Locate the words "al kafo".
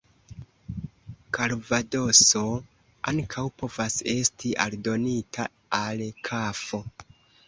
5.81-6.81